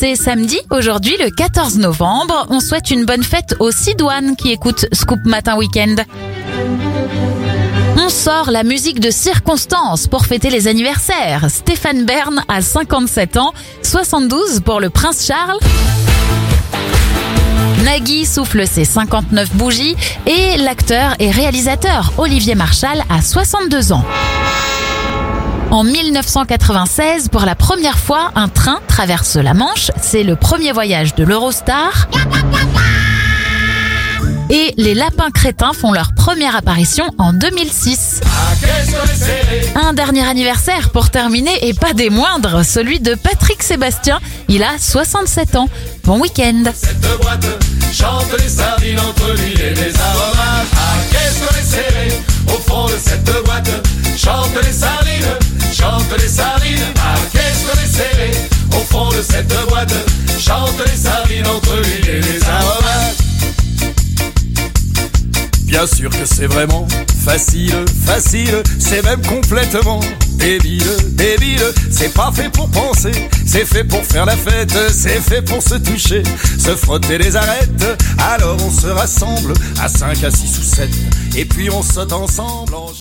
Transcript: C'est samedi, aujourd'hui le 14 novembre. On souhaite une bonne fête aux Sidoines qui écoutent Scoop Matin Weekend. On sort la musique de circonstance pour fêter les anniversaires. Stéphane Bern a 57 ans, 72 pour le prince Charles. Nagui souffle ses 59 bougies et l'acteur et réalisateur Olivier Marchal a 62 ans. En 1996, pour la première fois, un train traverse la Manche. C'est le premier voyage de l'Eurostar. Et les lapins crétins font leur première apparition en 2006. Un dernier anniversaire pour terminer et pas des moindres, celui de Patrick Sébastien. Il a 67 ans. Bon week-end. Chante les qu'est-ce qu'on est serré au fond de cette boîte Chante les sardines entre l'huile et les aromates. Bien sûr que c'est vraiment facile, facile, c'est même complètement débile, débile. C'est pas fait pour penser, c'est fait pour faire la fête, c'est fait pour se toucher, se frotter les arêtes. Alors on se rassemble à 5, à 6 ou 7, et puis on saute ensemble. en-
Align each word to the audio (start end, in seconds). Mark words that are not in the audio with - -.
C'est 0.00 0.16
samedi, 0.16 0.58
aujourd'hui 0.70 1.14
le 1.22 1.28
14 1.28 1.76
novembre. 1.76 2.46
On 2.48 2.60
souhaite 2.60 2.90
une 2.90 3.04
bonne 3.04 3.22
fête 3.22 3.54
aux 3.58 3.70
Sidoines 3.70 4.34
qui 4.34 4.50
écoutent 4.50 4.86
Scoop 4.94 5.18
Matin 5.26 5.58
Weekend. 5.58 6.02
On 7.98 8.08
sort 8.08 8.50
la 8.50 8.62
musique 8.62 8.98
de 8.98 9.10
circonstance 9.10 10.06
pour 10.06 10.24
fêter 10.24 10.48
les 10.48 10.68
anniversaires. 10.68 11.50
Stéphane 11.50 12.06
Bern 12.06 12.42
a 12.48 12.62
57 12.62 13.36
ans, 13.36 13.52
72 13.82 14.60
pour 14.60 14.80
le 14.80 14.88
prince 14.88 15.26
Charles. 15.26 15.58
Nagui 17.84 18.24
souffle 18.24 18.66
ses 18.66 18.86
59 18.86 19.54
bougies 19.54 19.96
et 20.24 20.56
l'acteur 20.56 21.14
et 21.18 21.30
réalisateur 21.30 22.14
Olivier 22.16 22.54
Marchal 22.54 23.04
a 23.10 23.20
62 23.20 23.92
ans. 23.92 24.04
En 25.70 25.84
1996, 25.84 27.28
pour 27.28 27.42
la 27.42 27.54
première 27.54 27.96
fois, 27.96 28.32
un 28.34 28.48
train 28.48 28.80
traverse 28.88 29.36
la 29.36 29.54
Manche. 29.54 29.92
C'est 30.02 30.24
le 30.24 30.34
premier 30.34 30.72
voyage 30.72 31.14
de 31.14 31.22
l'Eurostar. 31.22 32.08
Et 34.50 34.74
les 34.76 34.94
lapins 34.94 35.30
crétins 35.30 35.72
font 35.72 35.92
leur 35.92 36.12
première 36.12 36.56
apparition 36.56 37.04
en 37.18 37.32
2006. 37.32 38.20
Un 39.76 39.92
dernier 39.92 40.26
anniversaire 40.26 40.90
pour 40.90 41.10
terminer 41.10 41.68
et 41.68 41.72
pas 41.72 41.92
des 41.92 42.10
moindres, 42.10 42.64
celui 42.64 42.98
de 42.98 43.14
Patrick 43.14 43.62
Sébastien. 43.62 44.18
Il 44.48 44.64
a 44.64 44.76
67 44.76 45.54
ans. 45.54 45.68
Bon 46.02 46.18
week-end. 46.20 46.64
Chante 56.10 56.62
les 56.62 56.78
qu'est-ce 57.32 57.66
qu'on 57.66 57.80
est 57.82 57.92
serré 57.92 58.30
au 58.72 58.80
fond 58.84 59.08
de 59.10 59.22
cette 59.22 59.48
boîte 59.68 59.92
Chante 60.40 60.72
les 60.86 60.96
sardines 60.96 61.46
entre 61.46 61.76
l'huile 61.76 62.08
et 62.08 62.20
les 62.20 62.42
aromates. 62.44 63.16
Bien 65.64 65.86
sûr 65.86 66.10
que 66.10 66.24
c'est 66.24 66.46
vraiment 66.46 66.88
facile, 67.24 67.84
facile, 68.04 68.62
c'est 68.80 69.04
même 69.04 69.20
complètement 69.22 70.00
débile, 70.32 70.82
débile. 71.10 71.62
C'est 71.92 72.12
pas 72.12 72.32
fait 72.34 72.48
pour 72.50 72.68
penser, 72.70 73.12
c'est 73.46 73.64
fait 73.64 73.84
pour 73.84 74.04
faire 74.04 74.24
la 74.26 74.36
fête, 74.36 74.72
c'est 74.92 75.20
fait 75.20 75.42
pour 75.42 75.62
se 75.62 75.74
toucher, 75.76 76.24
se 76.58 76.74
frotter 76.74 77.18
les 77.18 77.36
arêtes. 77.36 77.86
Alors 78.32 78.56
on 78.64 78.70
se 78.70 78.88
rassemble 78.88 79.52
à 79.80 79.88
5, 79.88 80.24
à 80.24 80.30
6 80.30 80.58
ou 80.58 80.62
7, 80.74 80.90
et 81.36 81.44
puis 81.44 81.70
on 81.70 81.82
saute 81.82 82.12
ensemble. 82.12 82.74
en- 82.74 82.90